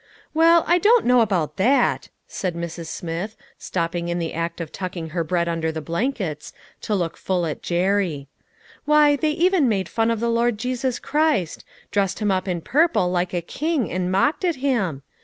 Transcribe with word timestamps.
"Well, 0.33 0.63
I 0.65 0.79
don't 0.79 1.05
know 1.05 1.21
about 1.21 1.57
that," 1.57 2.09
said 2.27 2.55
Mrs. 2.55 2.87
Smith, 2.87 3.35
stopping 3.59 4.07
in 4.09 4.17
the 4.17 4.33
act 4.33 4.59
of 4.59 4.71
tucking 4.71 5.09
her 5.09 5.23
bread 5.23 5.47
under 5.47 5.71
the 5.71 5.79
blankets, 5.79 6.53
to 6.81 6.95
look 6.95 7.15
full 7.15 7.45
at 7.45 7.61
Jerry," 7.61 8.27
why, 8.85 9.15
they 9.15 9.29
even 9.29 9.69
made 9.69 9.87
fun 9.87 10.09
of 10.09 10.19
the 10.19 10.27
Lord 10.27 10.57
Jesus 10.57 10.97
Christ; 10.97 11.63
dressed 11.91 12.17
him 12.17 12.31
up 12.31 12.47
in 12.47 12.61
purple, 12.61 13.11
like 13.11 13.31
a 13.35 13.41
king, 13.43 13.91
and 13.91 14.11
mocked 14.11 14.43
at 14.43 14.55
him 14.55 15.03